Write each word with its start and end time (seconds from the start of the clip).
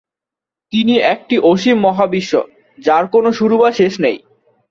তিনি 0.73 0.93
একটি 1.13 1.35
অসীম 1.43 1.77
মহাবিশ্ব, 1.81 2.33
যার 2.79 3.05
কোনো 3.07 3.29
শুরু 3.31 3.55
বা 3.57 3.69
শেষ 3.71 3.93
নেই। 3.99 4.17